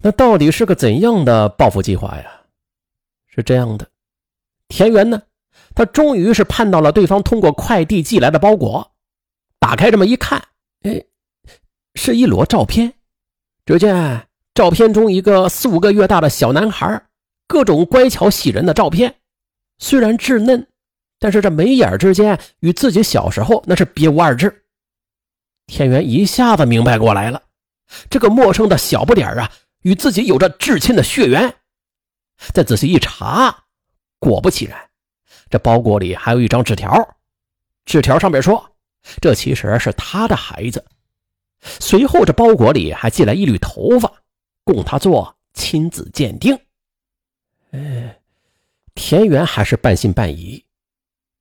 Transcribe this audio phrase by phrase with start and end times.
[0.00, 2.30] 那到底是个怎样的报复计划呀？
[3.26, 3.86] 是这样的，
[4.68, 5.22] 田园呢，
[5.74, 8.92] 他终于是盼到了对方通过快递寄来的包裹，
[9.58, 10.42] 打开这么一看，
[10.82, 11.04] 哎，
[11.94, 12.92] 是一摞照片。
[13.64, 17.00] 只见照片中一个四五个月大的小男孩，
[17.46, 19.14] 各种乖巧喜人的照片，
[19.78, 20.66] 虽然稚嫩，
[21.18, 24.64] 但是这眉眼之间与自己小时候那是别无二致。
[25.66, 27.42] 田园一下子明白过来了，
[28.08, 29.52] 这个陌生的小不点啊，
[29.82, 31.56] 与自己有着至亲的血缘。
[32.54, 33.64] 再仔细一查，
[34.18, 34.90] 果不其然，
[35.50, 37.16] 这包裹里还有一张纸条。
[37.84, 38.76] 纸条上面说，
[39.20, 40.84] 这其实是他的孩子。
[41.60, 44.12] 随后，这包裹里还寄来一缕头发，
[44.62, 46.58] 供他做亲子鉴定。
[47.70, 48.20] 哎，
[48.94, 50.64] 田园还是半信半疑。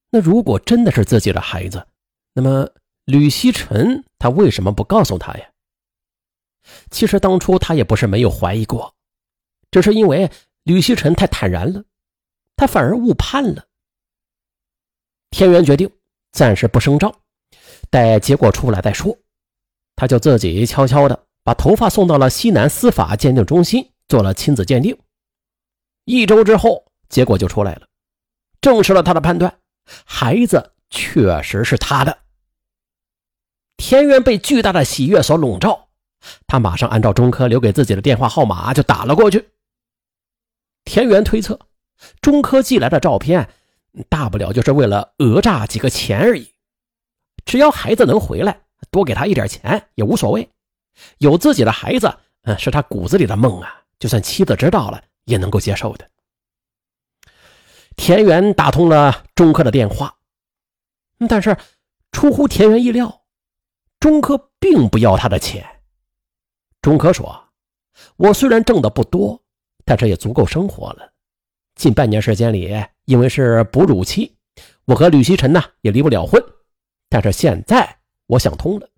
[0.09, 1.85] 那如果真的是自己的孩子，
[2.33, 2.69] 那么
[3.05, 5.49] 吕锡辰他为什么不告诉他呀？
[6.89, 8.93] 其实当初他也不是没有怀疑过，
[9.71, 10.29] 只是因为
[10.63, 11.83] 吕锡臣太坦然了，
[12.55, 13.67] 他反而误判了。
[15.29, 15.89] 田园决定
[16.31, 17.13] 暂时不声张，
[17.89, 19.17] 待结果出来再说。
[19.95, 24.97] 他就自己悄悄的把头发送到了西南司法鉴定中心做了亲子鉴定。
[26.05, 27.87] 一周之后，结果就出来了，
[28.61, 29.59] 证实了他的判断，
[30.05, 32.19] 孩子确实是他的。
[33.75, 35.86] 田园被巨大的喜悦所笼罩，
[36.45, 39.49] 他马上按照钟科留给自己的电话号码就打了过去。
[40.85, 41.59] 田园推测，
[42.21, 43.49] 钟科寄来的照片，
[44.09, 46.53] 大不了就是为了讹诈几个钱而已，
[47.45, 48.61] 只要孩子能回来。
[48.91, 50.47] 多给他一点钱也无所谓，
[51.17, 53.81] 有自己的孩子，嗯，是他骨子里的梦啊。
[53.97, 56.07] 就算妻子知道了，也能够接受的。
[57.95, 60.15] 田园打通了钟科的电话，
[61.27, 61.57] 但是
[62.11, 63.23] 出乎田园意料，
[63.99, 65.76] 钟科并不要他的钱。
[66.81, 67.49] 钟科说
[68.17, 69.41] ：“我虽然挣的不多，
[69.85, 71.11] 但是也足够生活了。
[71.75, 72.75] 近半年时间里，
[73.05, 74.35] 因为是哺乳期，
[74.85, 76.43] 我和吕锡辰呢也离不了婚。
[77.09, 77.93] 但是现在。”
[78.29, 78.89] 我想通了，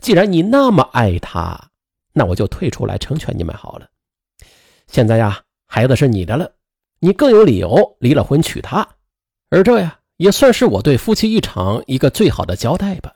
[0.00, 1.70] 既然你那么爱他，
[2.12, 3.88] 那我就退出来成全你们好了。
[4.88, 6.52] 现在呀，孩子是你的了，
[6.98, 8.84] 你更有理由离了婚娶她，
[9.48, 13.14] 而这呀，也算是我对夫妻一场一个最好的交代吧。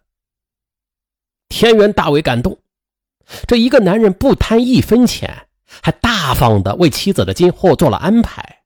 [1.49, 2.57] 田园大为感动，
[3.47, 5.49] 这一个男人不贪一分钱，
[5.83, 8.63] 还大方的为妻子的今后做了安排，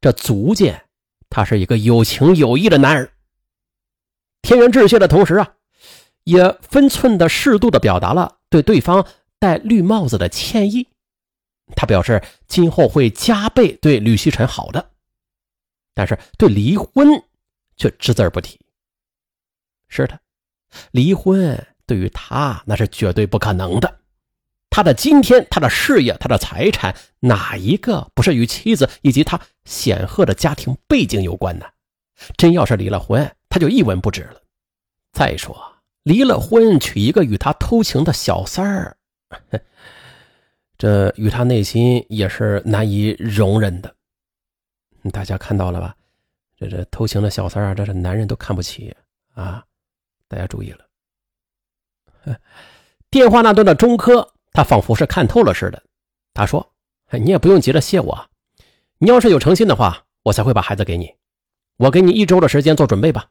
[0.00, 0.84] 这足见
[1.28, 3.10] 他是一个有情有义的男人。
[4.42, 5.54] 天元致谢的同时啊。
[6.24, 9.06] 也分寸的、适度的表达了对对方
[9.38, 10.86] 戴绿帽子的歉意。
[11.74, 14.90] 他表示今后会加倍对吕锡辰好的，
[15.94, 17.24] 但是对离婚
[17.76, 18.60] 却只字不提。
[19.88, 20.20] 是的，
[20.92, 23.98] 离婚对于他那是绝对不可能的。
[24.70, 31.66] 他的今天、他的事业、他的财产，哪一个不是与妻子以及他显赫的家庭背景有关呢？
[32.36, 34.40] 真要是离了婚，他就一文不值了。
[35.12, 35.60] 再说。
[36.04, 38.96] 离了婚，娶一个与他偷情的小三儿，
[40.78, 43.92] 这与他内心也是难以容忍的。
[45.10, 45.96] 大家看到了吧？
[46.56, 48.94] 这这偷情的小三儿，这是男人都看不起
[49.34, 49.64] 啊！
[50.28, 50.84] 大家注意了。
[53.10, 55.82] 电话那端的中科，他仿佛是看透了似的。
[56.34, 56.72] 他说
[57.12, 58.26] ：“你也不用急着谢我，
[58.98, 61.12] 你要是有诚心的话，我才会把孩子给你。
[61.76, 63.28] 我给你一周的时间做准备吧。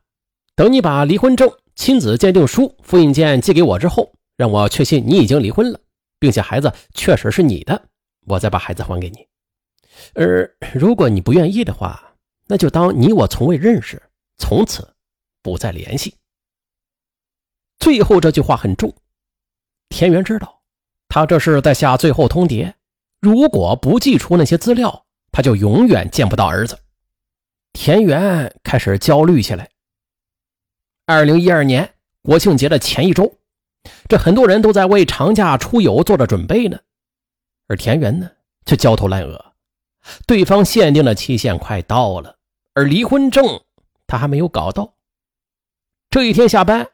[0.55, 5.79] 等你把离婚证。”亲子鉴定书复印件寄给我之后，让我确信你已经离婚了，
[6.19, 7.81] 并且孩子确实是你的，
[8.25, 9.25] 我再把孩子还给你。
[10.13, 12.13] 而如果你不愿意的话，
[12.47, 14.01] 那就当你我从未认识，
[14.35, 14.93] 从此
[15.41, 16.13] 不再联系。
[17.89, 18.93] 最后这句话很重，
[19.89, 20.61] 田园知道，
[21.07, 22.71] 他这是在下最后通牒。
[23.19, 26.77] 如果不寄出那些资料，他就永远见不到儿子。
[27.73, 29.67] 田园开始焦虑起来。
[31.07, 33.39] 二零一二年国庆节的前一周，
[34.07, 36.77] 这很多人都在为长假出游做着准备呢，
[37.65, 38.29] 而田园呢
[38.67, 39.43] 却焦头烂额。
[40.27, 42.37] 对方限定的期限快到了，
[42.75, 43.59] 而离婚证
[44.05, 44.93] 他还没有搞到。
[46.11, 46.87] 这一天下班，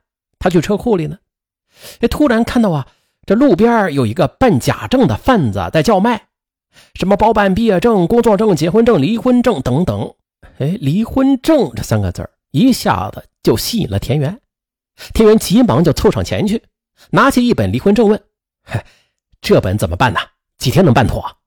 [0.46, 1.18] 他去车库里呢，
[2.02, 2.88] 哎，突然看到啊，
[3.26, 6.28] 这路边有一个办假证的贩子在叫卖，
[6.94, 10.14] 什么包办毕业证、工作证、结婚证、离婚证等等。
[10.60, 13.28] 哎，离婚证这三个字一下子。
[13.42, 14.40] 就吸引了田园，
[15.14, 16.64] 田园急忙就凑上前去，
[17.12, 18.24] 拿起一本离婚证问
[19.42, 20.20] ：“这本怎么办呢？
[20.60, 21.38] 几天能办妥？”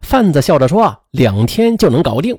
[0.00, 2.38] 贩子笑着说：“两天就能搞定。”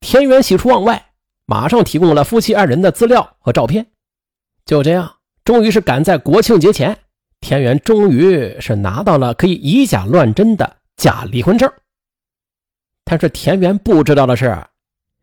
[0.00, 1.12] 田园喜出望外，
[1.44, 3.91] 马上提供了夫妻二人的资料和照片。
[4.64, 6.96] 就这样，终于是赶在国庆节前，
[7.40, 11.70] 田园终于是拿到了可以以假乱真的假离婚证。
[13.04, 14.56] 但是田园不知道的是，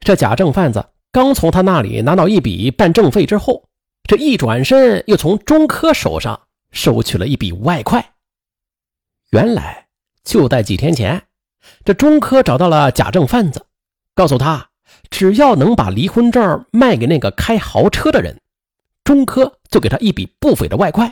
[0.01, 3.63] 这假证贩子刚从他那里拿到一笔办证费之后，
[4.03, 6.39] 这一转身又从中科手上
[6.71, 8.13] 收取了一笔外快。
[9.31, 9.87] 原来
[10.23, 11.23] 就在几天前，
[11.85, 13.65] 这中科找到了假证贩子，
[14.13, 14.69] 告诉他
[15.09, 18.41] 只要能把离婚证卖给那个开豪车的人，
[19.09, 21.11] 中科就给他一笔不菲的外快。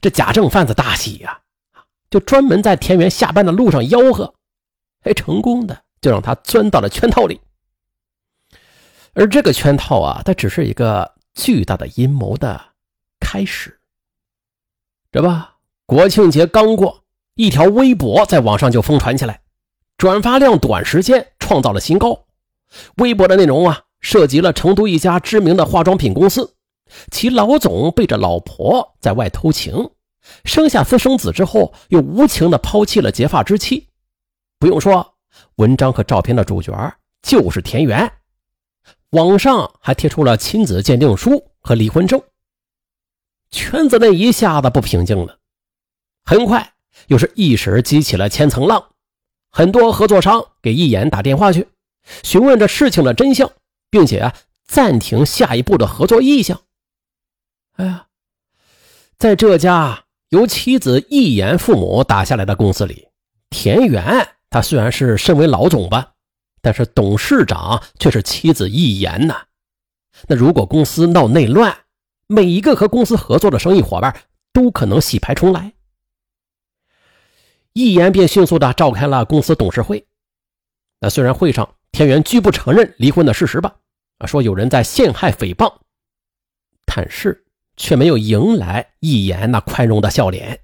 [0.00, 1.42] 这假证贩子大喜呀，
[2.08, 4.34] 就专门在田园下班的路上吆喝。
[5.02, 7.38] 还成功的就让他钻到了圈套里，
[9.12, 12.58] 而这个圈套啊，它只是一个巨大的阴谋的
[13.20, 13.78] 开始。
[15.12, 19.42] 这吧，国庆节刚过，一条微博在网上就疯传起来，
[19.98, 22.24] 转发量短时间创造了新高。
[22.96, 26.54] 微博的内容啊，涉及了成都一家知名的化妆品公司，
[27.10, 29.90] 其老总背着老婆在外偷情，
[30.44, 33.88] 生下私生子之后，又无情的抛弃了结发之妻。
[34.58, 35.14] 不用说，
[35.56, 38.12] 文章和照片的主角就是田园。
[39.12, 42.22] 网上还贴出了亲子鉴定书和离婚证。
[43.50, 45.38] 圈子内一下子不平静了，
[46.26, 46.74] 很快
[47.06, 48.90] 又是一时激起了千层浪。
[49.50, 51.66] 很多合作商给一言打电话去，
[52.22, 53.50] 询问这事情的真相，
[53.94, 54.34] 并且啊
[54.66, 56.62] 暂停下一步的合作意向。
[57.74, 58.08] 哎呀，
[59.18, 63.06] 在这家由妻子一言父母打下来的公司里，
[63.50, 64.30] 田园。
[64.50, 66.14] 他虽然是身为老总吧，
[66.60, 69.44] 但是董事长却是妻子一言呐。
[70.26, 71.84] 那如果公司闹内乱，
[72.26, 75.72] 每一个和公司合作的生意伙伴都可能洗牌重来。
[77.72, 80.04] 一言便迅速的召开了公司董事会。
[80.98, 83.76] 那虽然会上田园拒不承认离婚的事实吧，
[84.26, 85.72] 说有人在陷害诽谤，
[86.84, 87.44] 但是
[87.76, 90.60] 却没有迎来一言那宽容的笑脸。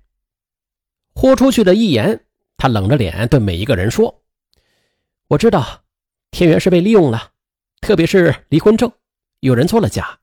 [1.15, 2.25] 豁出去的一言。
[2.63, 4.23] 他冷着脸对每一个人说
[5.29, 5.81] ：“我知道，
[6.31, 7.31] 田园是被利用了，
[7.81, 8.93] 特别是离婚证，
[9.41, 10.19] 有人做了假。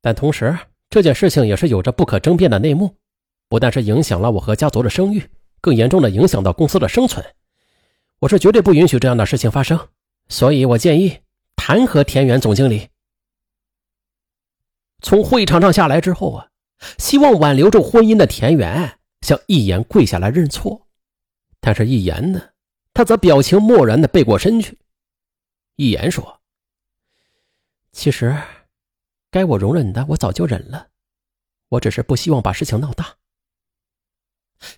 [0.00, 0.56] 但同时，
[0.88, 2.94] 这件事情也是有着不可争辩的内幕，
[3.48, 5.28] 不但是影响了我和家族的声誉，
[5.60, 7.26] 更严重的影响到公司的生存。
[8.20, 9.88] 我是绝对不允许这样的事情发生，
[10.28, 11.18] 所以我建议
[11.64, 12.88] 弹劾田园总经理。”
[15.00, 16.48] 从会场上下来之后啊，
[16.98, 20.88] 希望挽留住婚姻的田园向一言跪下来认错。
[21.60, 22.50] 但是，一言呢，
[22.92, 24.76] 他则表情漠然的背过身去。
[25.76, 26.40] 一言说
[27.92, 28.36] ：“其实，
[29.30, 30.88] 该我容忍的，我早就忍了，
[31.68, 33.14] 我只是不希望把事情闹大。”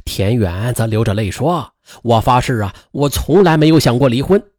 [0.04, 4.52] 田园则流着泪说：“我发誓啊，我从来没有想过离婚，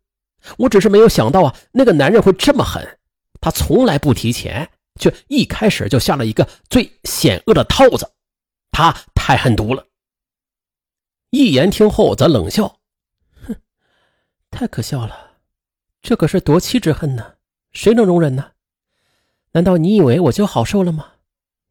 [0.58, 3.00] 我只是没有想到啊，那个男人会这么狠。
[3.42, 4.70] 他从来不提钱，
[5.00, 8.14] 却一开始就下了一个最险恶的套子，
[8.72, 9.88] 他太狠毒了。”
[11.32, 12.80] 一言听后则冷笑
[13.46, 13.56] ：“哼，
[14.50, 15.38] 太可笑了，
[16.02, 17.36] 这可是夺妻之恨呢，
[17.72, 18.52] 谁能容忍呢？
[19.52, 21.14] 难道你以为我就好受了吗？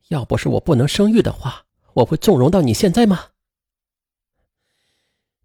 [0.08, 3.28] 要不是我不能生育的话，我会纵容到你现在吗？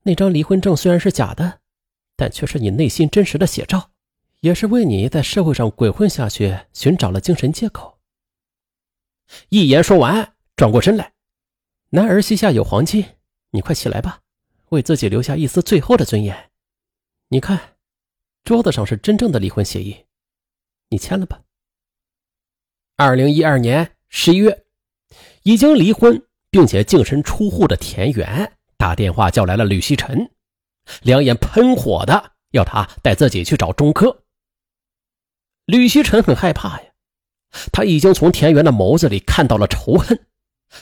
[0.03, 1.59] 那张离婚证虽然是假的，
[2.19, 3.91] 但却是你内心真实的写照，
[4.41, 7.97] 也是为你在社会上鬼混下去寻找了精神借口。”
[9.47, 11.13] 一言说完，转过身来
[11.91, 13.05] ：“男儿膝下有黄金。”
[13.51, 14.19] 你快起来吧，
[14.69, 16.51] 为自己留下一丝最后的尊严。
[17.29, 17.77] 你看，
[18.43, 20.05] 桌子上是真正的离婚协议，
[20.89, 21.41] 你签了吧。
[22.95, 24.65] 二零一二年十一月，
[25.43, 26.21] 已经离婚
[26.51, 30.29] 并且净身出户的田园打电话叫来了吕锡臣，
[31.01, 34.23] 两眼喷火的要他带自己去找钟科。
[35.65, 36.91] 吕锡臣很害怕呀，
[37.71, 40.27] 他已经从田园的眸子里看到了仇恨，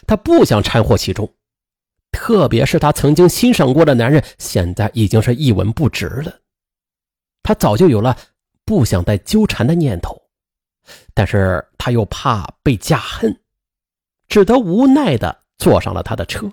[0.06, 1.34] 他不想掺和其中。
[2.12, 6.40] 特别是他曾经欣赏过的男人，现在已经是一文不值了。
[7.44, 8.18] 他早就有了
[8.66, 10.30] 不想再纠缠的念头，
[11.14, 13.42] 但是他又怕被嫁恨，
[14.30, 16.52] 只得无奈的坐上了他的车。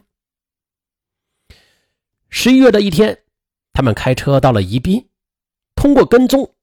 [2.28, 3.23] 十一月的一天，
[3.74, 5.06] 他们开车到了宜宾，
[5.74, 6.54] 通过跟踪，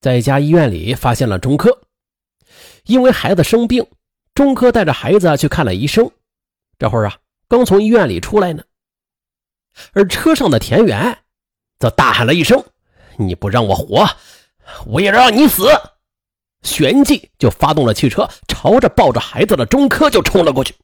[0.00, 1.82] 在一家医院里发现了钟科。
[2.84, 3.86] 因为孩子生病，
[4.32, 6.10] 钟科带着孩子去看了医生。
[6.78, 7.18] 这会儿啊。
[7.48, 8.62] 刚从医院里出来呢，
[9.92, 11.18] 而车上的田园
[11.80, 12.64] 则大喊了一声
[13.18, 14.08] ：“你不让我活，
[14.86, 15.66] 我也让你死！”
[16.62, 20.76] 旋即就发动了汽车，朝着抱着孩子的钟科就冲了过去。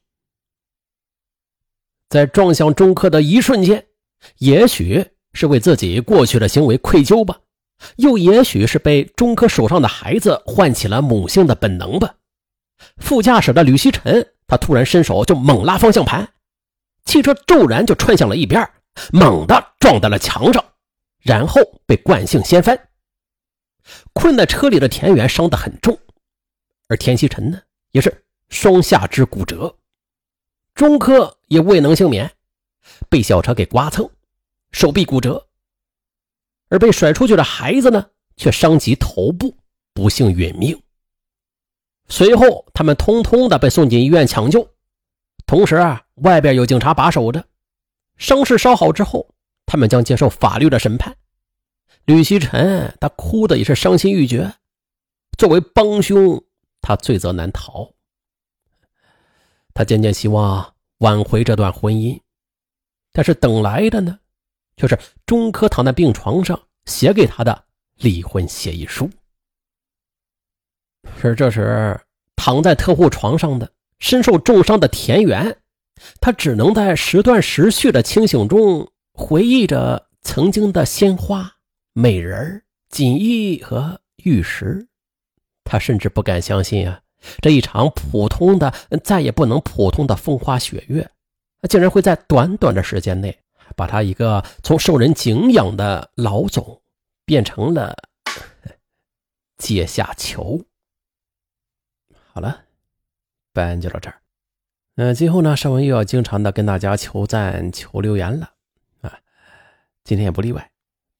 [2.09, 3.87] 在撞向钟科的一瞬间，
[4.39, 7.39] 也许是为自己过去的行为愧疚吧，
[7.97, 12.15] 又也许是被钟科手上的孩子唤起了母性的本能吧。
[12.97, 16.27] 副驾驶的吕锡臣，他突然伸手就猛拉方向盘。
[17.05, 18.67] 汽车骤然就窜向了一边，
[19.13, 20.63] 猛地撞在了墙上，
[21.21, 22.89] 然后被惯性掀翻。
[24.13, 25.97] 困在车里的田园伤得很重，
[26.89, 29.77] 而田锡臣呢，也是双下肢骨折，
[30.73, 32.29] 中科也未能幸免，
[33.07, 34.09] 被小车给刮蹭，
[34.71, 35.47] 手臂骨折。
[36.69, 39.55] 而被甩出去的孩子呢，却伤及头部，
[39.93, 40.77] 不幸殒命。
[42.09, 44.69] 随后，他们通通的被送进医院抢救，
[45.45, 47.45] 同时啊，外边有警察把守着。
[48.17, 49.33] 伤势稍好之后，
[49.65, 51.15] 他们将接受法律的审判。
[52.05, 54.53] 吕锡臣他哭的也是伤心欲绝，
[55.37, 56.43] 作为帮凶，
[56.81, 57.93] 他罪责难逃。
[59.73, 62.19] 他渐渐希望挽回这段婚姻，
[63.11, 64.19] 但是等来的呢，
[64.77, 67.65] 就是钟科躺在病床上写给他的
[67.97, 69.09] 离婚协议书。
[71.21, 71.99] 而这时，
[72.35, 75.57] 躺在特护床上的身受重伤的田园，
[76.21, 81.55] 他只能在时断时续的清醒中回忆着曾经的鲜花、
[81.93, 84.87] 美人、锦衣和玉石。
[85.63, 87.01] 他甚至不敢相信啊，
[87.41, 88.71] 这一场普通的、
[89.03, 91.09] 再也不能普通的风花雪月，
[91.67, 93.37] 竟然会在短短的时间内，
[93.77, 96.81] 把他一个从受人敬仰的老总，
[97.23, 97.95] 变成了
[99.57, 100.65] 阶下囚。
[102.33, 102.65] 好了，
[103.53, 104.19] 本案就到这儿。
[104.95, 108.51] 那今后呢，尚文又要经常的跟大家求赞、求留言了
[109.01, 109.19] 啊！
[110.03, 110.71] 今天也不例外。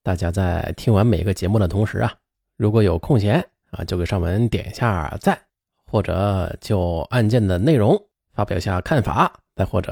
[0.02, 2.12] 大家在听完每个节目的同时啊，
[2.56, 5.40] 如果有空闲啊，就给尚文点一下赞，
[5.86, 7.96] 或者就案件的内容
[8.34, 9.92] 发表一下看法，再或者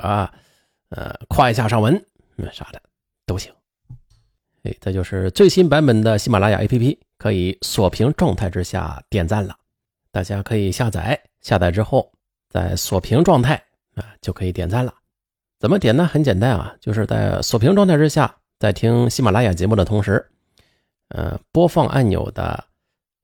[0.90, 2.04] 呃夸一下尚文，
[2.38, 2.82] 嗯啥的
[3.26, 3.54] 都行。
[4.64, 9.56] 哎，这就是最新版本的喜马拉雅 APP，可以锁屏状态之下点赞了。
[10.12, 12.12] 大家可以下载，下载之后
[12.50, 13.62] 在锁屏状态
[13.96, 14.94] 啊就可以点赞了。
[15.60, 16.06] 怎么点呢？
[16.06, 20.26] 很简单啊，就是在锁屏状态之下，在听喜马拉雅节目的同时，
[21.10, 22.64] 呃，播放按钮的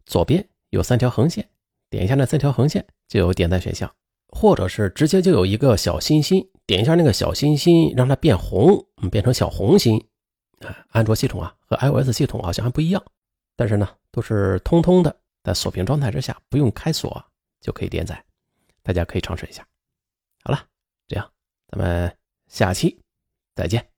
[0.05, 1.47] 左边有三条横线，
[1.89, 3.91] 点一下那三条横线就有点赞选项，
[4.27, 10.03] 或者是直接就有一个小心心，点一下那个小心心，让它变红，变成小红心
[10.59, 10.85] 啊。
[10.89, 13.03] 安卓系统啊和 iOS 系统好像还不一样，
[13.55, 15.15] 但是呢都是通通的。
[15.43, 17.23] 在锁屏状态之下，不用开锁
[17.59, 18.23] 就可以点载，
[18.83, 19.67] 大家可以尝试一下。
[20.43, 20.67] 好了，
[21.07, 21.31] 这样
[21.67, 22.15] 咱们
[22.47, 23.01] 下期
[23.55, 23.90] 再见。